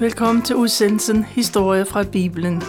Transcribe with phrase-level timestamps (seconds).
[0.00, 2.62] Velkommen til udsendelsen Historie fra Bibelen.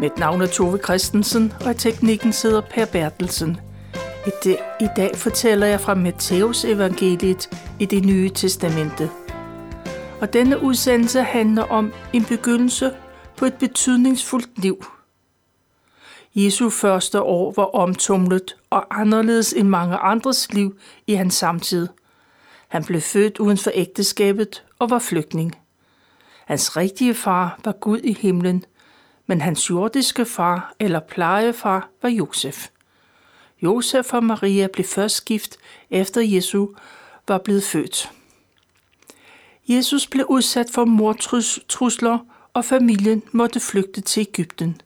[0.00, 3.60] Mit navn er Tove Christensen, og i teknikken sidder Per Bertelsen.
[4.26, 7.48] I, I dag fortæller jeg fra Matteus evangeliet
[7.80, 9.10] i det nye testamente.
[10.20, 12.92] Og denne udsendelse handler om en begyndelse
[13.36, 14.84] på et betydningsfuldt liv.
[16.34, 21.88] Jesu første år var omtumlet og anderledes end mange andres liv i hans samtid.
[22.68, 25.54] Han blev født uden for ægteskabet og var flygtning.
[26.48, 28.64] Hans rigtige far var Gud i himlen,
[29.26, 32.68] men hans jordiske far eller plejefar var Josef.
[33.62, 35.56] Josef og Maria blev først gift
[35.90, 36.68] efter Jesu
[37.28, 38.12] var blevet født.
[39.68, 42.18] Jesus blev udsat for mordtrusler,
[42.54, 44.80] og familien måtte flygte til Ægypten.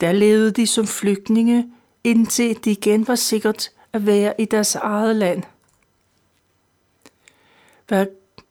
[0.00, 1.72] Der levede de som flygtninge,
[2.04, 5.42] indtil de igen var sikkert at være i deres eget land.
[7.88, 8.06] Hvad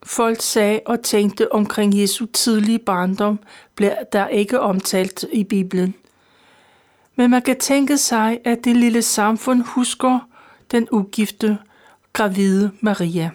[0.05, 3.39] folk sagde og tænkte omkring Jesu tidlige barndom,
[3.75, 5.95] bliver der ikke omtalt i Bibelen.
[7.15, 10.19] Men man kan tænke sig, at det lille samfund husker
[10.71, 11.57] den ugifte,
[12.13, 13.31] gravide Maria.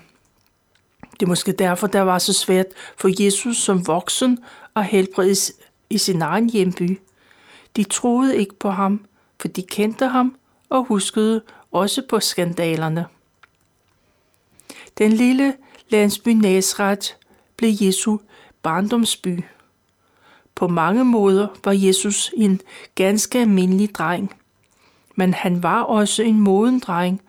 [1.21, 4.39] Det er måske derfor, der var så svært for Jesus som voksen
[4.77, 5.53] at helbredes
[5.91, 7.01] i sin egen hjemby.
[7.77, 9.07] De troede ikke på ham,
[9.41, 10.37] for de kendte ham
[10.69, 13.07] og huskede også på skandalerne.
[14.99, 15.55] Den lille
[15.89, 17.15] landsby Nazareth
[17.57, 18.19] blev Jesu
[18.63, 19.41] barndomsby.
[20.55, 22.61] På mange måder var Jesus en
[22.95, 24.35] ganske almindelig dreng,
[25.15, 27.23] men han var også en moden dreng,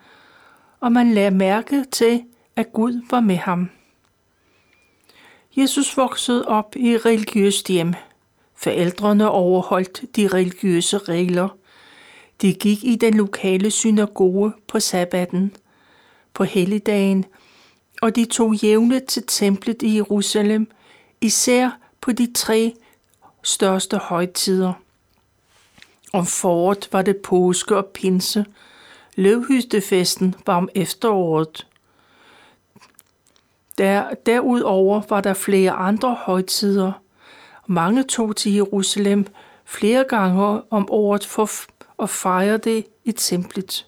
[0.80, 2.22] og man lagde mærke til,
[2.56, 3.70] at Gud var med ham.
[5.56, 7.94] Jesus voksede op i et religiøst hjem.
[8.56, 11.48] Forældrene overholdt de religiøse regler.
[12.42, 15.52] De gik i den lokale synagoge på sabbaten.
[16.34, 17.24] På helligdagen
[18.00, 20.70] og de tog jævne til templet i Jerusalem,
[21.20, 22.74] især på de tre
[23.42, 24.72] største højtider.
[26.12, 28.44] Om foråret var det påske og pinse.
[29.16, 31.66] Løvhystefesten var om efteråret.
[33.78, 36.92] Der, derudover var der flere andre højtider.
[37.66, 39.26] Mange tog til Jerusalem
[39.64, 41.50] flere gange om året for
[42.02, 43.86] at fejre det i templet.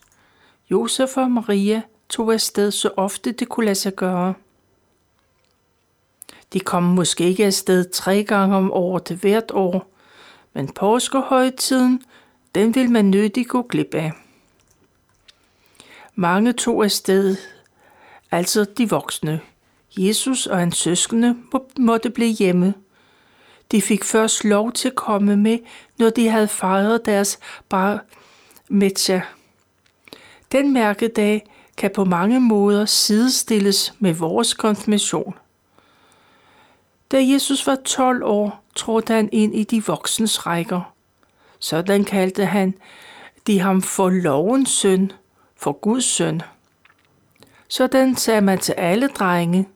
[0.70, 4.34] Josef og Maria tog afsted så ofte det kunne lade sig gøre.
[6.52, 9.92] De kom måske ikke afsted tre gange om året hvert år,
[10.52, 12.02] men påskehøjtiden,
[12.54, 14.12] den vil man nødig gå glip af.
[16.14, 17.36] Mange tog afsted,
[18.30, 19.40] altså de voksne.
[19.96, 21.36] Jesus og hans søskende
[21.78, 22.74] måtte blive hjemme.
[23.70, 25.58] De fik først lov til at komme med,
[25.98, 28.04] når de havde fejret deres bar
[28.68, 29.22] mitzvah.
[30.52, 35.34] Den mærkedag kan på mange måder sidestilles med vores konfirmation.
[37.12, 40.94] Da Jesus var 12 år, trådte han ind i de voksnes rækker.
[41.58, 42.74] Sådan kaldte han
[43.46, 45.12] de ham for lovens søn,
[45.56, 46.42] for Guds søn.
[47.68, 49.68] Sådan sagde man til alle drenge,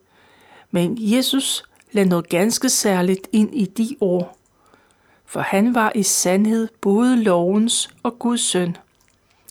[0.70, 4.36] men Jesus lagde noget ganske særligt ind i de ord,
[5.26, 8.76] for han var i sandhed både lovens og Guds søn.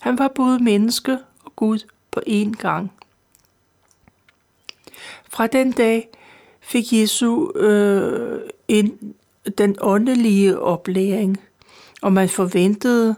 [0.01, 1.79] Han var både menneske og Gud
[2.15, 2.91] på én gang.
[5.29, 6.09] Fra den dag
[6.61, 9.13] fik Jesu øh, en,
[9.57, 11.37] den åndelige oplæring,
[12.01, 13.15] og man forventede,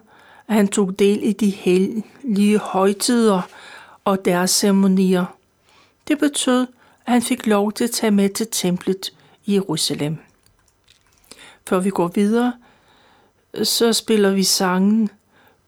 [0.47, 3.41] at han tog del i de hellige højtider
[4.05, 5.25] og deres ceremonier.
[6.07, 6.67] Det betød,
[7.05, 9.13] at han fik lov til at tage med til templet
[9.45, 10.17] i Jerusalem.
[11.67, 12.53] Før vi går videre,
[13.63, 15.09] så spiller vi sangen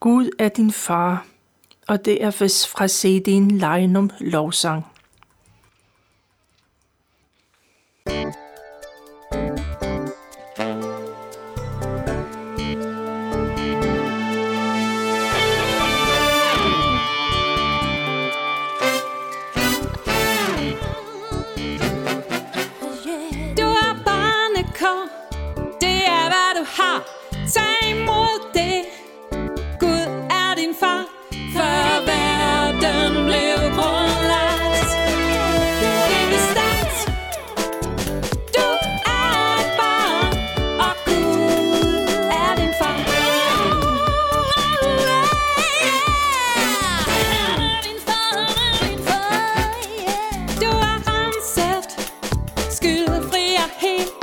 [0.00, 1.26] Gud er din far
[1.90, 2.30] og det er
[2.66, 4.89] fra CD'en Lejnum Lovsang.
[53.78, 54.19] Hey.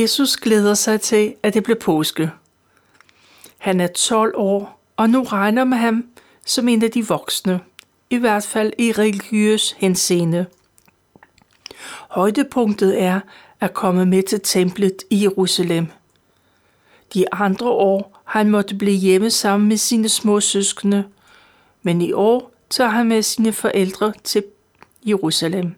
[0.00, 2.30] Jesus glæder sig til, at det bliver påske.
[3.58, 6.04] Han er 12 år, og nu regner med ham
[6.46, 7.60] som en af de voksne,
[8.10, 10.46] i hvert fald i religiøs henseende.
[12.08, 13.20] Højdepunktet er
[13.60, 15.86] at komme med til templet i Jerusalem.
[17.14, 21.04] De andre år har han måtte blive hjemme sammen med sine små søskende,
[21.82, 24.44] men i år tager han med sine forældre til
[25.06, 25.77] Jerusalem.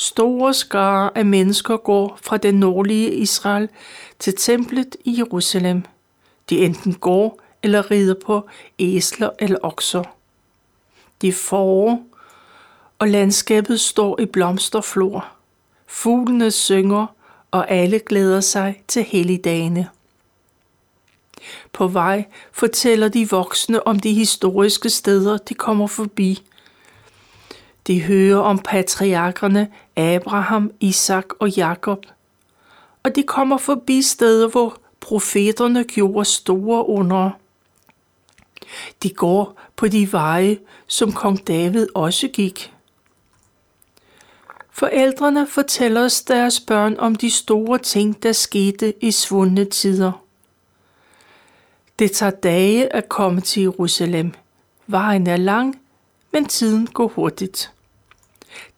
[0.00, 3.68] Store skare af mennesker går fra den nordlige Israel
[4.18, 5.82] til templet i Jerusalem.
[6.50, 8.48] De enten går eller rider på
[8.78, 10.02] æsler eller okser.
[11.22, 12.02] De forår,
[12.98, 15.28] og landskabet står i blomsterflor.
[15.86, 17.06] Fuglene synger,
[17.50, 19.88] og alle glæder sig til helligdagene.
[21.72, 26.42] På vej fortæller de voksne om de historiske steder, de kommer forbi.
[27.86, 29.68] De hører om patriarkerne
[30.00, 32.06] Abraham, Isak og Jakob.
[33.02, 37.30] Og de kommer forbi steder, hvor profeterne gjorde store under.
[39.02, 42.72] De går på de veje, som kong David også gik.
[44.70, 50.12] Forældrene fortæller os deres børn om de store ting, der skete i svundne tider.
[51.98, 54.32] Det tager dage at komme til Jerusalem.
[54.86, 55.80] Vejen er lang,
[56.32, 57.72] men tiden går hurtigt.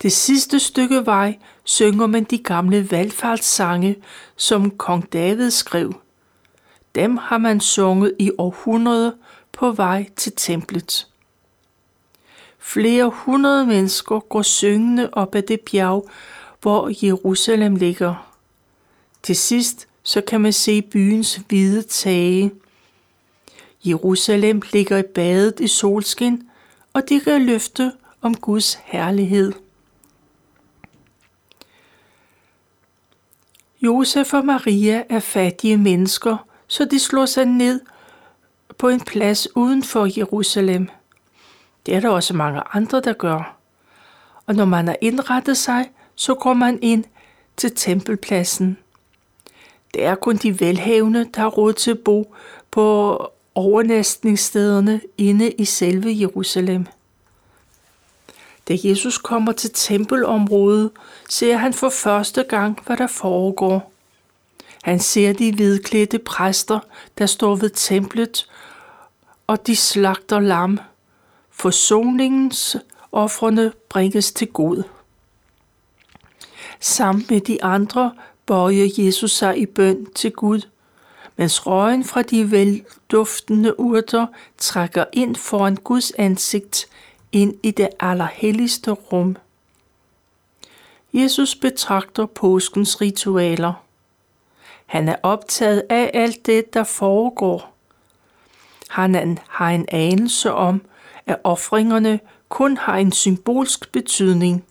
[0.03, 3.97] Det sidste stykke vej synger man de gamle valgfartssange,
[4.37, 5.95] som kong David skrev.
[6.95, 9.13] Dem har man sunget i århundreder
[9.53, 11.07] på vej til templet.
[12.59, 16.09] Flere hundrede mennesker går syngende op ad det bjerg,
[16.61, 18.33] hvor Jerusalem ligger.
[19.23, 22.53] Til sidst så kan man se byens hvide tage.
[23.85, 26.49] Jerusalem ligger i badet i solskin,
[26.93, 27.93] og det kan løfte
[28.23, 29.53] om Guds herlighed.
[33.83, 37.81] Josef og Maria er fattige mennesker, så de slår sig ned
[38.79, 40.89] på en plads uden for Jerusalem.
[41.87, 43.57] Det er der også mange andre, der gør.
[44.47, 47.05] Og når man har indrettet sig, så går man ind
[47.57, 48.79] til tempelpladsen.
[49.95, 52.35] Det er kun de velhavende, der har råd til at bo
[52.71, 53.19] på
[53.55, 56.87] overnæstningsstederne inde i selve Jerusalem.
[58.69, 60.91] Da Jesus kommer til tempelområdet,
[61.29, 63.93] ser han for første gang, hvad der foregår.
[64.83, 66.79] Han ser de hvidklædte præster,
[67.19, 68.49] der står ved templet,
[69.47, 70.79] og de slagter lam.
[71.51, 72.77] Forsoningens
[73.13, 74.83] offrene bringes til god.
[76.81, 78.13] Sammen med de andre
[78.47, 80.61] bøjer Jesus sig i bøn til Gud,
[81.37, 84.27] mens røgen fra de velduftende urter
[84.59, 86.89] trækker ind foran Guds ansigt
[87.33, 89.37] ind i det allerhelligste rum.
[91.13, 93.73] Jesus betragter påskens ritualer.
[94.87, 97.75] Han er optaget af alt det, der foregår.
[98.89, 100.83] Han har en anelse om,
[101.27, 104.65] at offringerne kun har en symbolsk betydning.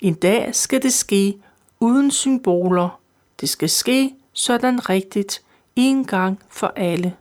[0.00, 1.38] En dag skal det ske
[1.80, 3.00] uden symboler.
[3.40, 5.42] Det skal ske sådan rigtigt,
[5.76, 7.16] en gang for alle.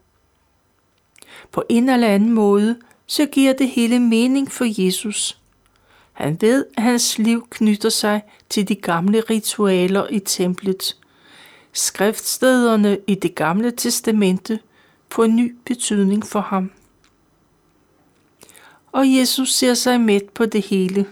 [1.52, 5.40] På en eller anden måde så giver det hele mening for Jesus.
[6.14, 10.98] Han ved, at hans liv knytter sig til de gamle ritualer i templet.
[11.74, 14.60] Skriftstederne i det gamle testamente
[15.12, 16.72] får en ny betydning for ham.
[18.92, 21.06] Og Jesus ser sig midt på det hele.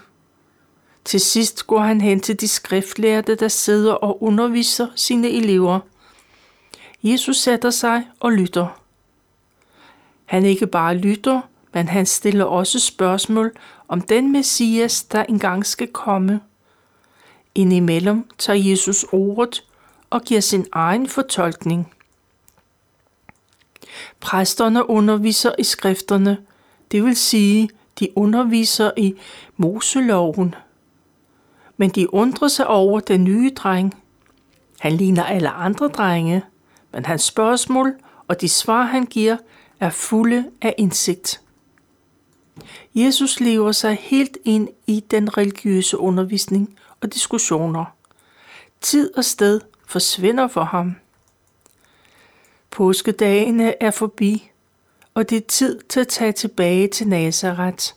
[1.06, 5.80] Til sidst går han hen til de skriftlærte, der sidder og underviser sine elever.
[7.04, 8.82] Jesus sætter sig og lytter.
[10.26, 11.42] Han ikke bare lytter,
[11.74, 13.52] men han stiller også spørgsmål
[13.88, 16.42] om den Messias, der engang skal komme.
[17.56, 19.64] Indimellem tager Jesus ordet
[20.10, 21.94] og giver sin egen fortolkning.
[24.20, 26.38] Præsterne underviser i skrifterne,
[26.92, 29.14] det vil sige, de underviser i
[29.58, 30.56] Moseloven.
[31.78, 33.94] Men de undrer sig over den nye dreng.
[34.80, 36.44] Han ligner alle andre drenge,
[36.92, 37.94] men hans spørgsmål
[38.28, 39.38] og de svar, han giver,
[39.80, 41.42] er fulde af indsigt.
[42.96, 47.86] Jesus lever sig helt ind i den religiøse undervisning og diskussioner.
[48.82, 50.96] Tid og sted forsvinder for ham.
[52.72, 54.52] Påskedagene er forbi,
[55.14, 57.94] og det er tid til at tage tilbage til Nazareth.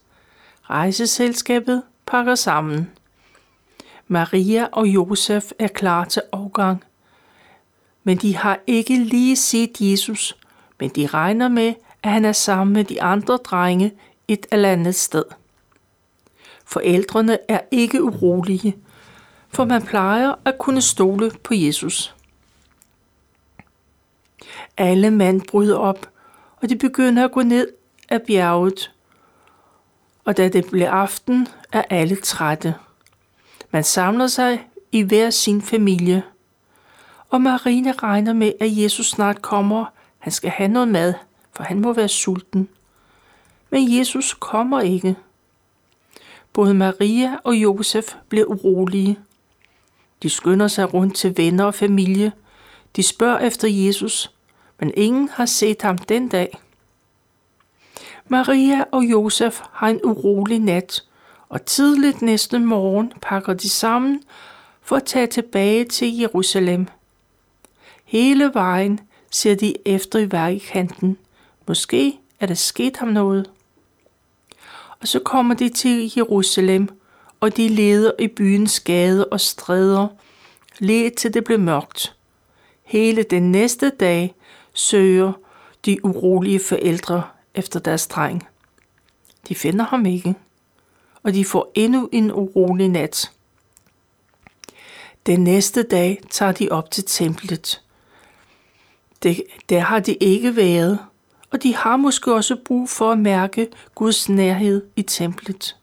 [0.62, 2.90] Rejseselskabet pakker sammen.
[4.08, 6.84] Maria og Josef er klar til afgang.
[8.04, 10.36] Men de har ikke lige set Jesus,
[10.80, 13.92] men de regner med, at han er sammen med de andre drenge
[14.28, 15.24] et eller andet sted.
[16.64, 18.76] Forældrene er ikke urolige,
[19.48, 22.14] for man plejer at kunne stole på Jesus.
[24.76, 26.08] Alle mand bryder op,
[26.62, 27.68] og de begynder at gå ned
[28.08, 28.92] af bjerget.
[30.24, 32.74] Og da det bliver aften, er alle trætte.
[33.70, 36.22] Man samler sig i hver sin familie.
[37.30, 39.84] Og Marine regner med, at Jesus snart kommer.
[40.18, 41.14] Han skal have noget mad,
[41.52, 42.68] for han må være sulten.
[43.74, 45.16] Men Jesus kommer ikke.
[46.52, 49.18] Både Maria og Josef bliver urolige.
[50.22, 52.32] De skynder sig rundt til venner og familie.
[52.96, 54.30] De spørger efter Jesus,
[54.80, 56.58] men ingen har set ham den dag.
[58.28, 61.04] Maria og Josef har en urolig nat,
[61.48, 64.22] og tidligt næste morgen pakker de sammen
[64.82, 66.86] for at tage tilbage til Jerusalem.
[68.04, 69.00] Hele vejen
[69.30, 71.18] ser de efter i vejkanten.
[71.68, 73.50] Måske er der sket ham noget.
[75.04, 76.88] Og så kommer de til Jerusalem,
[77.40, 80.08] og de leder i byens gader og stræder,
[80.78, 82.16] lige til det blev mørkt.
[82.82, 84.34] Hele den næste dag
[84.72, 85.32] søger
[85.84, 87.22] de urolige forældre
[87.54, 88.46] efter deres dreng.
[89.48, 90.34] De finder ham ikke,
[91.22, 93.30] og de får endnu en urolig nat.
[95.26, 97.82] Den næste dag tager de op til templet.
[99.22, 100.98] Det, der har de ikke været,
[101.54, 105.76] og de har måske også brug for at mærke Guds nærhed i templet.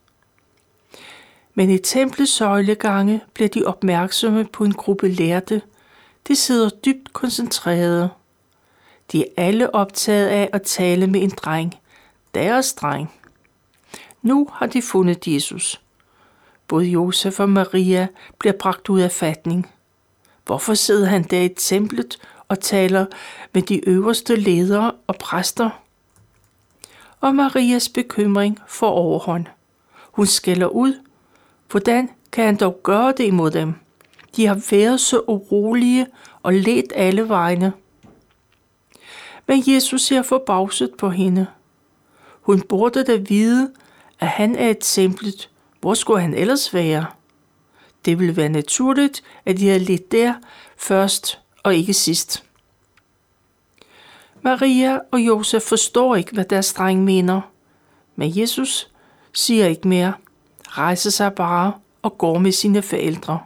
[1.53, 5.61] Men i templets søjlegange bliver de opmærksomme på en gruppe lærte.
[6.27, 8.09] De sidder dybt koncentrerede.
[9.11, 11.75] De er alle optaget af at tale med en dreng.
[12.35, 13.13] Deres dreng.
[14.21, 15.81] Nu har de fundet Jesus.
[16.67, 18.07] Både Josef og Maria
[18.39, 19.71] bliver bragt ud af fatning.
[20.45, 22.17] Hvorfor sidder han der i templet
[22.51, 23.05] og taler
[23.53, 25.69] med de øverste ledere og præster?
[27.19, 29.45] Og Marias bekymring får overhånd.
[30.11, 30.93] Hun skælder ud.
[31.69, 33.73] Hvordan kan han dog gøre det imod dem?
[34.35, 36.07] De har været så urolige
[36.43, 37.73] og let alle vegne.
[39.47, 41.47] Men Jesus ser forbavset på hende.
[42.41, 43.71] Hun burde da vide,
[44.19, 45.49] at han er et templet.
[45.79, 47.05] Hvor skulle han ellers være?
[48.05, 50.33] Det ville være naturligt, at de havde lidt der
[50.77, 52.43] først og ikke sidst.
[54.41, 57.41] Maria og Josef forstår ikke, hvad deres dreng mener.
[58.15, 58.91] Men Jesus
[59.33, 60.13] siger ikke mere,
[60.67, 63.39] rejser sig bare og går med sine forældre.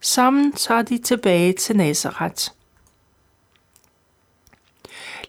[0.00, 2.50] Sammen tager de tilbage til Nazareth.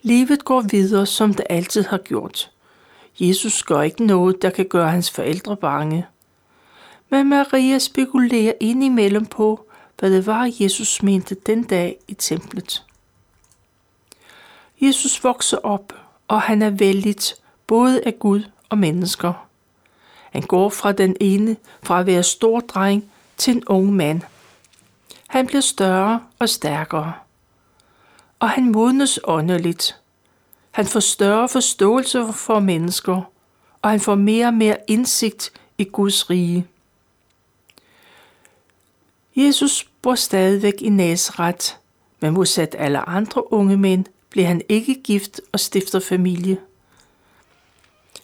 [0.02, 2.50] Livet går videre, som det altid har gjort.
[3.20, 6.06] Jesus gør ikke noget, der kan gøre hans forældre bange.
[7.10, 9.67] Men Maria spekulerer indimellem på,
[9.98, 12.84] hvad det var, Jesus mente den dag i templet.
[14.80, 15.92] Jesus vokser op,
[16.28, 17.34] og han er vældigt
[17.66, 19.48] både af Gud og mennesker.
[20.30, 24.22] Han går fra den ene, fra at være stor dreng, til en ung mand.
[25.28, 27.12] Han bliver større og stærkere.
[28.40, 30.00] Og han modnes åndeligt.
[30.70, 33.22] Han får større forståelse for mennesker,
[33.82, 36.66] og han får mere og mere indsigt i Guds rige.
[39.38, 41.74] Jesus bor stadigvæk i Nazareth,
[42.20, 46.58] men modsat alle andre unge mænd bliver han ikke gift og stifter familie.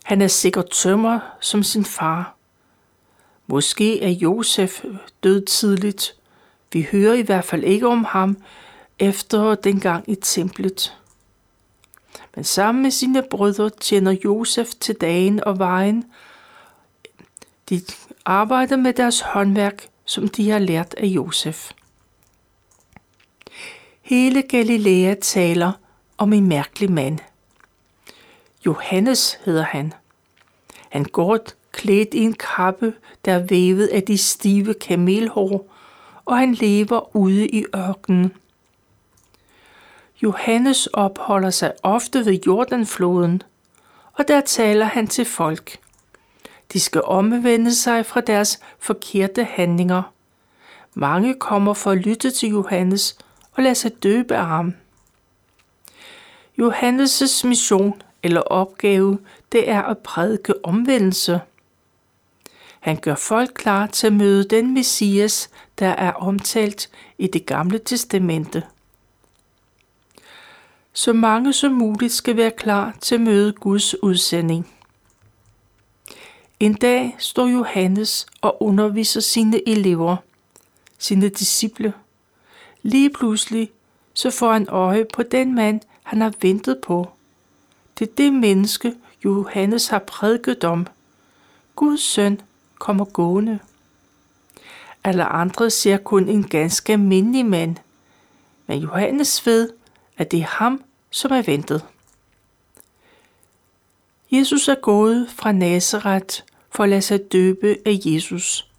[0.04, 2.36] Han er sikkert tømmer som sin far.
[3.46, 4.84] Måske er Josef
[5.22, 6.14] død tidligt.
[6.72, 8.36] Vi hører i hvert fald ikke om ham
[8.98, 10.98] efter dengang i templet.
[12.34, 16.04] Men sammen med sine brødre tjener Josef til dagen og vejen.
[17.68, 17.82] De
[18.24, 21.70] arbejder med deres håndværk, som de har lært af Josef.
[24.02, 25.72] Hele Galilea taler
[26.18, 27.18] om en mærkelig mand.
[28.66, 29.92] Johannes hedder han.
[30.90, 31.38] Han går
[31.72, 32.94] klædt i en kappe,
[33.24, 35.68] der er vævet af de stive kamelhår,
[36.24, 38.32] og han lever ude i ørkenen.
[40.22, 43.42] Johannes opholder sig ofte ved Jordanfloden,
[44.12, 45.78] og der taler han til folk.
[46.72, 50.02] De skal omvende sig fra deres forkerte handlinger.
[50.94, 53.18] Mange kommer for at lytte til Johannes
[53.52, 54.74] og lade sig døbe af ham.
[56.60, 59.18] Johannes' mission eller opgave,
[59.52, 61.40] det er at prædike omvendelse.
[62.80, 67.78] Han gør folk klar til at møde den Messias, der er omtalt i det gamle
[67.78, 68.62] testamente.
[70.92, 74.70] Så mange som muligt skal være klar til at møde Guds udsending.
[76.64, 80.16] En dag står Johannes og underviser sine elever,
[80.98, 81.92] sine disciple.
[82.82, 83.70] Lige pludselig
[84.14, 87.08] så får han øje på den mand, han har ventet på.
[87.98, 88.94] Det er det menneske,
[89.24, 90.86] Johannes har prædiket om.
[91.76, 92.40] Guds søn
[92.78, 93.58] kommer gående.
[95.04, 97.76] Alle andre ser kun en ganske almindelig mand.
[98.66, 99.70] Men Johannes ved,
[100.16, 101.84] at det er ham, som er ventet.
[104.30, 106.40] Jesus er gået fra Nazareth
[106.74, 108.70] for at lade sig døbe af Jesus.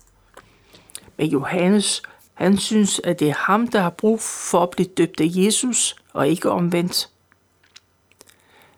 [1.17, 2.01] Men Johannes,
[2.33, 5.95] han synes, at det er ham, der har brug for at blive døbt af Jesus,
[6.13, 7.09] og ikke omvendt.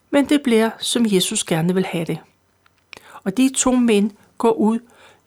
[0.10, 2.20] Men det bliver, som Jesus gerne vil have det.
[3.24, 4.80] Og de to mænd går ud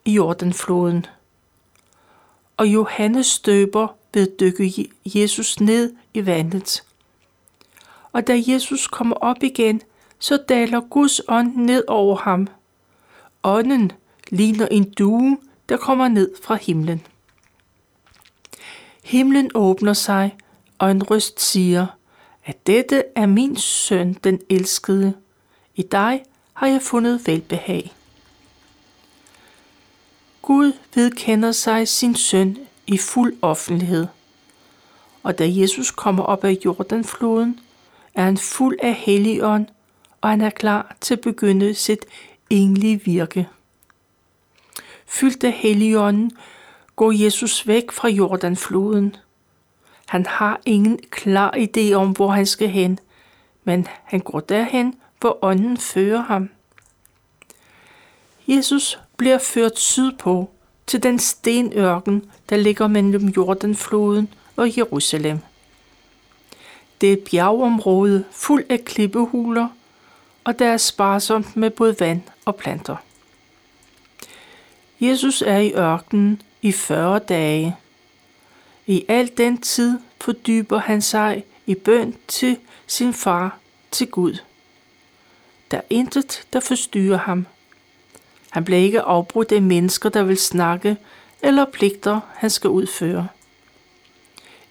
[0.05, 1.07] i Jordanfloden.
[2.57, 6.83] Og Johannes døber ved at dykke Jesus ned i vandet.
[8.13, 9.83] Og da Jesus kommer op igen,
[10.19, 12.49] så daler Guds ånd ned over ham.
[13.43, 13.93] Ånden
[14.29, 17.07] ligner en due, der kommer ned fra himlen.
[19.05, 20.37] Himlen åbner sig,
[20.79, 21.87] og en røst siger,
[22.45, 25.15] at dette er min søn, den elskede.
[25.75, 26.23] I dig
[26.53, 27.93] har jeg fundet velbehag.
[30.43, 34.07] Gud vedkender sig sin søn i fuld offentlighed.
[35.23, 37.61] Og da Jesus kommer op af Jordanfloden,
[38.15, 39.67] er han fuld af helligånd,
[40.21, 42.07] og han er klar til at begynde sit
[42.50, 43.49] egentlige virke.
[45.06, 46.30] Fyldt af helligånden
[46.97, 49.17] går Jesus væk fra Jordanfloden.
[50.06, 52.99] Han har ingen klar idé om, hvor han skal hen,
[53.65, 56.50] men han går derhen, hvor ånden fører ham.
[58.49, 60.50] Jesus bliver ført sydpå
[60.86, 65.39] til den stenørken, der ligger mellem Jordanfloden og Jerusalem.
[67.00, 69.69] Det er et bjergområde fuld af klippehuler,
[70.45, 72.97] og der er sparsomt med både vand og planter.
[75.00, 77.76] Jesus er i ørkenen i 40 dage.
[78.87, 83.59] I al den tid fordyber han sig i bøn til sin far,
[83.91, 84.39] til Gud.
[85.71, 87.47] Der er intet, der forstyrrer ham.
[88.50, 90.97] Han bliver ikke afbrudt af mennesker, der vil snakke,
[91.43, 93.29] eller pligter, han skal udføre.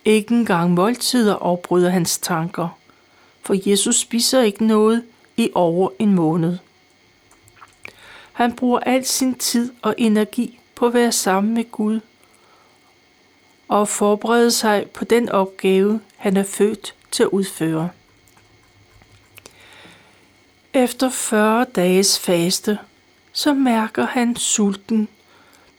[0.06, 2.78] Ikke engang måltider afbryder hans tanker,
[3.42, 5.04] for Jesus spiser ikke noget
[5.40, 6.58] i over en måned.
[8.34, 12.00] Han bruger al sin tid og energi på at være sammen med Gud
[13.68, 17.90] og forberede sig på den opgave, han er født til at udføre.
[20.74, 22.80] Efter 40 dages faste,
[23.32, 25.08] så mærker han sulten.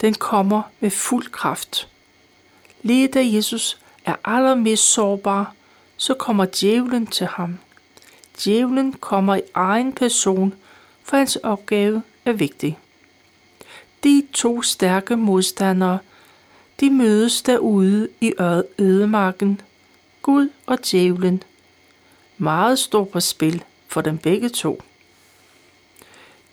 [0.01, 1.89] Den kommer med fuld kraft.
[2.83, 5.55] Lige da Jesus er allermest sårbar,
[5.97, 7.59] så kommer djævlen til ham.
[8.45, 10.55] Djævlen kommer i egen person,
[11.03, 12.79] for hans opgave er vigtig.
[14.05, 15.99] De to stærke modstandere,
[16.81, 18.33] de mødes derude i
[18.79, 19.61] ødemarken.
[20.23, 21.43] Gud og djævlen.
[22.39, 24.83] Meget står på spil for dem begge to.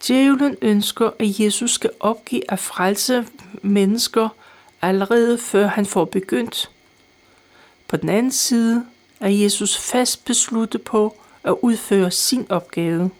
[0.08, 3.28] Djævlen ønsker, at Jesus skal opgive at frelse
[3.62, 4.30] mennesker
[4.82, 6.71] allerede før han får begyndt.
[7.88, 8.86] På den anden side
[9.19, 13.12] er Jesus fast besluttet på at udføre sin opgave.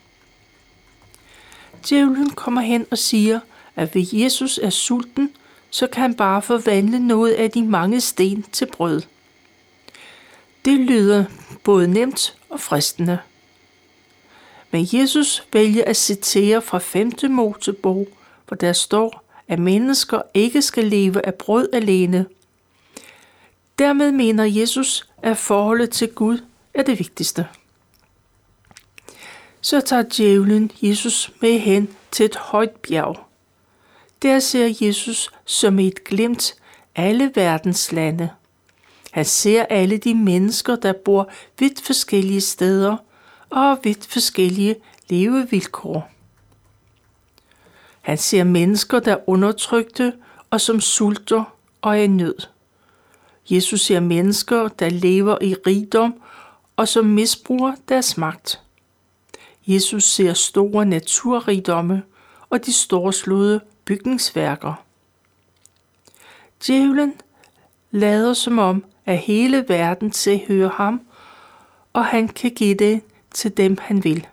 [1.90, 3.40] Djævlen kommer hen og siger,
[3.76, 5.30] at hvis Jesus er sulten,
[5.70, 9.02] så kan han bare forvandle noget af de mange sten til brød.
[10.66, 11.26] Det lyder
[11.64, 13.20] både nemt og fristende.
[14.72, 17.12] Men Jesus vælger at citere fra 5.
[17.30, 18.08] Mosebog,
[18.48, 22.26] hvor der står, at mennesker ikke skal leve af brød alene.
[23.80, 26.40] Dermed mener Jesus, at forholdet til Gud
[26.74, 27.48] er det vigtigste.
[29.68, 33.20] Så tager djævlen Jesus med hen til et højt bjerg.
[34.22, 36.56] Der ser Jesus som et glimt
[36.96, 38.30] alle verdens lande.
[39.12, 42.98] Han ser alle de mennesker, der bor vidt forskellige steder
[43.50, 44.76] og vidt forskellige
[45.10, 46.12] levevilkår.
[48.02, 50.14] Han ser mennesker, der er undertrykte
[50.50, 51.44] og som sulter
[51.82, 52.48] og er i nød.
[53.50, 56.22] Jesus ser mennesker, der lever i rigdom
[56.76, 58.62] og som misbruger deres magt.
[59.68, 62.04] Jesus ser store naturrigdomme
[62.50, 64.74] og de storslåede bygningsværker.
[66.68, 67.14] Djævlen
[67.92, 71.02] lader som om, at hele verden tilhører ham,
[71.94, 73.02] og han kan give det
[73.32, 74.28] til dem, han vil.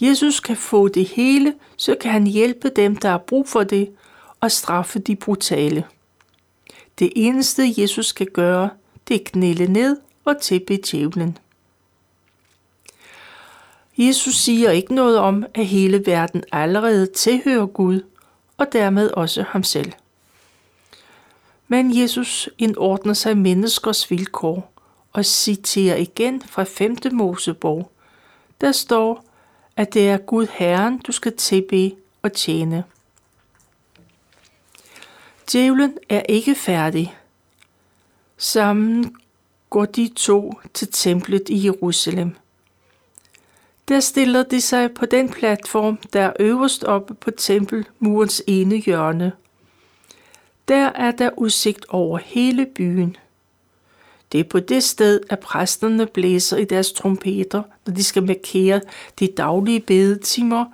[0.00, 3.90] Jesus kan få det hele, så kan han hjælpe dem, der har brug for det,
[4.40, 5.84] og straffe de brutale.
[6.98, 8.70] Det eneste, Jesus kan gøre,
[9.08, 11.38] det er knæle ned og tilbe djævlen.
[13.98, 18.00] Jesus siger ikke noget om, at hele verden allerede tilhører Gud,
[18.56, 19.92] og dermed også ham selv.
[21.68, 24.72] Men Jesus indordner sig menneskers vilkår
[25.12, 26.96] og citerer igen fra 5.
[27.12, 27.90] Mosebog.
[28.60, 29.24] Der står,
[29.76, 32.84] at det er Gud Herren, du skal tilbe og tjene.
[35.52, 37.16] Djævlen er ikke færdig.
[38.36, 39.16] Sammen
[39.70, 42.36] går de to til templet i Jerusalem.
[43.88, 49.32] Der stiller de sig på den platform, der er øverst oppe på tempelmurens ene hjørne.
[50.68, 53.16] Der er der udsigt over hele byen.
[54.32, 58.80] Det er på det sted, at præsterne blæser i deres trompeter, når de skal markere
[59.20, 60.64] de daglige bedetimer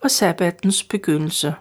[0.00, 1.54] og sabbatens begyndelse.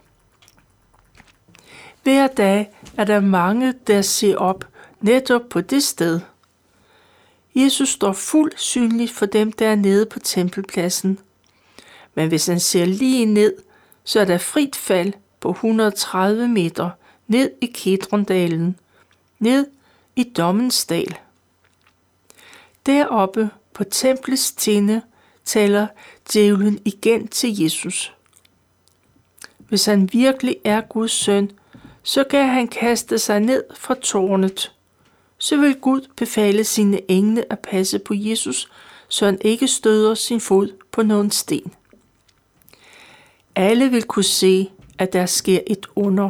[2.03, 4.67] Hver dag er der mange, der ser op
[5.01, 6.19] netop på det sted.
[7.63, 11.19] Jesus står fuldt synligt for dem, der er nede på tempelpladsen.
[12.15, 13.53] Men hvis han ser lige ned,
[14.03, 16.89] så er der frit fald på 130 meter
[17.27, 18.77] ned i Kedrondalen,
[19.39, 19.67] ned
[20.15, 21.17] i Dommens dal.
[22.85, 25.01] Deroppe på templets tinde
[25.45, 25.87] taler
[26.33, 28.13] djævlen igen til Jesus.
[29.57, 31.51] Hvis han virkelig er Guds søn,
[32.03, 34.71] så kan han kaste sig ned fra tårnet.
[35.39, 38.71] Så vil Gud befale sine engle at passe på Jesus,
[39.07, 41.73] så han ikke støder sin fod på nogen sten.
[43.55, 46.29] Alle vil kunne se, at der sker et under.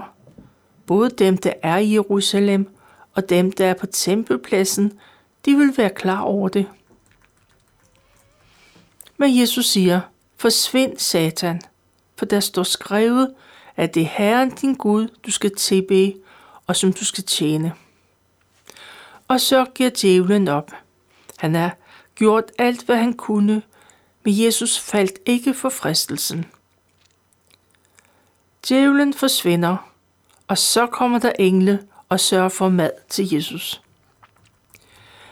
[0.85, 2.75] Både dem, der er i Jerusalem,
[3.15, 4.99] og dem, der er på tempelpladsen,
[5.45, 6.65] de vil være klar over det.
[9.17, 10.01] Men Jesus siger,
[10.37, 11.61] forsvind satan,
[12.17, 13.33] for der står skrevet,
[13.75, 16.13] at det er Herren din Gud, du skal tilbe,
[16.67, 17.73] og som du skal tjene.
[19.29, 20.71] Og så giver djævlen op.
[21.37, 21.77] Han har
[22.15, 23.61] gjort alt, hvad han kunne,
[24.23, 26.45] men Jesus faldt ikke for fristelsen.
[28.67, 29.91] Djævlen forsvinder,
[30.47, 33.81] og så kommer der engle og sørger for mad til Jesus.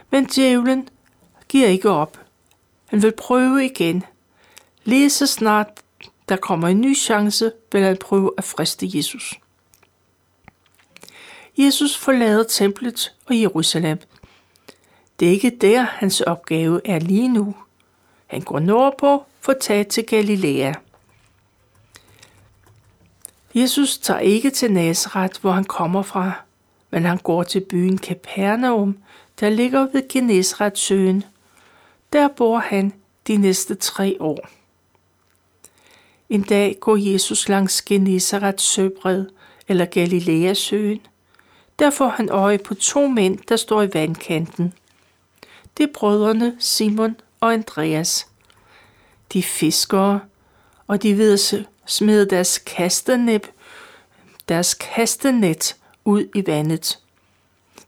[0.10, 0.90] Men djævlen
[1.48, 2.20] giver ikke op.
[2.86, 4.04] Han vil prøve igen.
[4.84, 5.68] Lige så snart
[6.30, 9.40] der kommer en ny chance, vil han prøve at friste Jesus.
[11.58, 14.00] Jesus forlader templet og Jerusalem.
[15.20, 17.56] Det er ikke der, hans opgave er lige nu.
[18.28, 20.74] Han går nordpå for at tage til Galilea.
[23.56, 26.32] Jesus tager ikke til Nazareth, hvor han kommer fra,
[26.92, 28.98] men han går til byen Capernaum,
[29.40, 31.24] der ligger ved Genesrets søen.
[32.14, 32.94] Der bor han
[33.28, 34.50] de næste tre år.
[36.30, 39.26] En dag går Jesus langs Genesarets søbred
[39.68, 41.02] eller Galileasøen.
[41.80, 44.74] Der får han øje på to mænd, der står i vandkanten.
[45.78, 48.28] Det er brødrene Simon og Andreas.
[49.34, 50.20] De fiskere,
[50.88, 53.48] og de ved at smide deres kastenæb,
[54.50, 57.00] deres kastenet ud i vandet.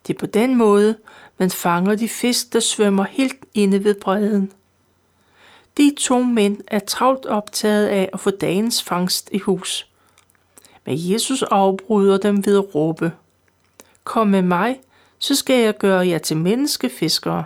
[0.08, 0.97] Det er på den måde,
[1.38, 4.52] man fanger de fisk, der svømmer helt inde ved bredden.
[5.78, 9.88] De to mænd er travlt optaget af at få dagens fangst i hus.
[10.86, 13.12] Men Jesus afbryder dem ved at råbe.
[14.10, 14.80] Kom med mig,
[15.19, 17.45] så skal jeg gøre jer til menneskefiskere.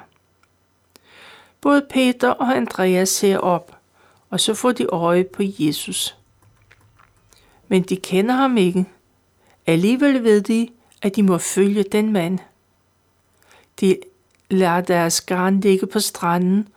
[1.62, 3.78] Både Peter og Andreas ser op,
[4.30, 6.18] og så får de øje på Jesus.
[7.68, 8.86] Men de kender ham ikke.
[9.66, 10.70] Alligevel ved de,
[11.02, 12.40] at de må følge den mand.
[13.80, 13.98] De
[14.50, 16.68] lader deres garn ligge på stranden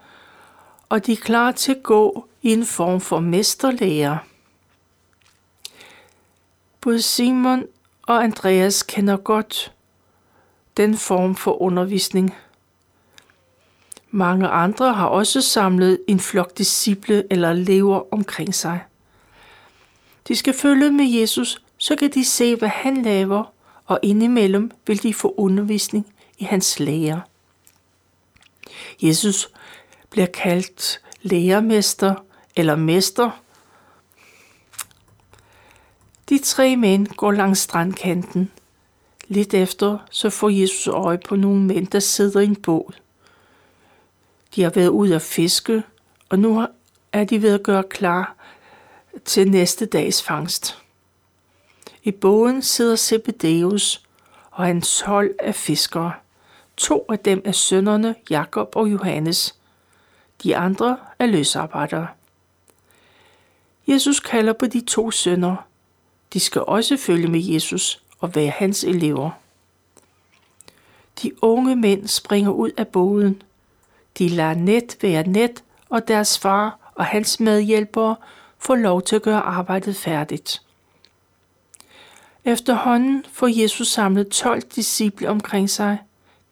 [0.89, 4.19] og de er klar til at gå i en form for mesterlærer.
[6.81, 7.65] Både Simon
[8.03, 9.73] og Andreas kender godt
[10.77, 12.35] den form for undervisning.
[14.11, 18.81] Mange andre har også samlet en flok disciple eller lever omkring sig.
[20.29, 23.45] De skal følge med Jesus, så kan de se, hvad han laver,
[23.87, 26.07] og indimellem vil de få undervisning
[26.39, 27.23] i hans lære.
[29.03, 29.49] Jesus
[30.11, 32.15] bliver kaldt lærermester
[32.57, 33.31] eller mester.
[36.29, 38.51] De tre mænd går langs strandkanten.
[39.29, 42.93] Lidt efter så får Jesus øje på nogle mænd, der sidder i en båd.
[44.55, 45.83] De har været ude at fiske,
[46.29, 46.67] og nu
[47.13, 48.37] er de ved at gøre klar
[49.25, 50.79] til næste dags fangst.
[52.03, 54.03] I båden sidder Zebedeus
[54.51, 56.13] og hans hold af fiskere.
[56.77, 59.55] To af dem er sønnerne Jakob og Johannes–
[60.43, 62.09] de andre er løsarbejdere.
[63.89, 65.57] Jesus kalder på de to sønner.
[66.33, 69.31] De skal også følge med Jesus og være hans elever.
[71.23, 73.43] De unge mænd springer ud af båden.
[74.19, 78.17] De lader net være net, og deres far og hans medhjælpere
[78.59, 80.63] får lov til at gøre arbejdet færdigt.
[82.45, 85.99] Efterhånden får Jesus samlet 12 disciple omkring sig.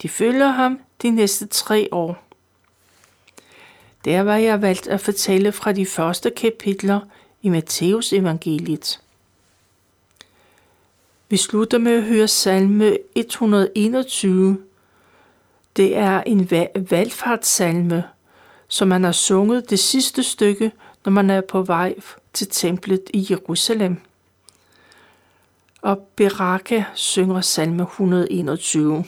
[0.03, 2.25] De følger ham de næste tre år.
[4.05, 7.01] Der var jeg valgt at fortælle fra de første kapitler
[7.43, 9.01] i Matteus evangeliet.
[11.35, 14.59] Vi slutter med at høre salme 121.
[15.77, 16.51] Det er en
[16.91, 18.05] valgfartssalme,
[18.69, 20.73] som man har sunget det sidste stykke,
[21.05, 21.95] når man er på vej
[22.33, 23.97] til templet i Jerusalem.
[25.83, 29.05] Og Beraka synger salme 121.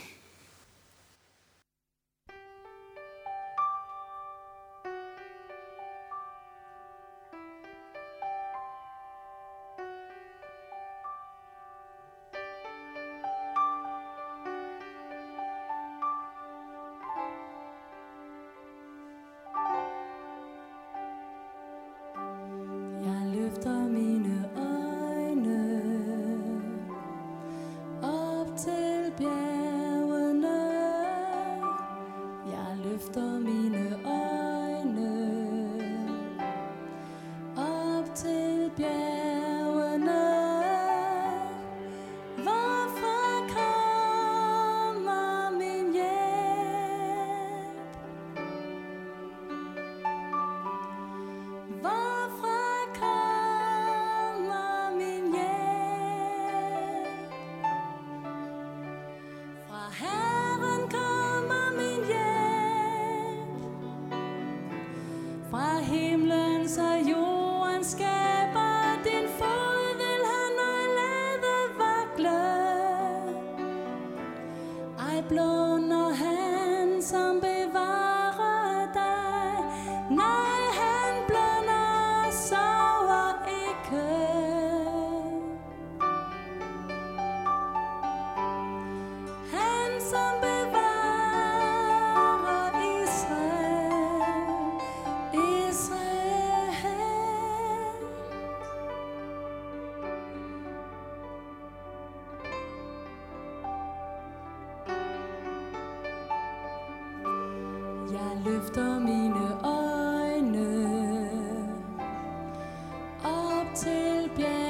[113.77, 114.66] til bjergene.